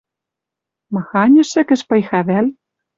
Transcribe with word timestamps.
Махань 0.93 1.37
ӹшӹкӹш 1.43 1.81
пыйха 1.89 2.19
вӓл? 2.27 2.47